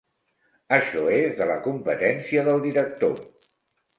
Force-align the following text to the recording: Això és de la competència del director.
Això 0.77 1.01
és 1.17 1.35
de 1.41 1.47
la 1.51 1.59
competència 1.67 2.45
del 2.49 2.65
director. 2.65 3.15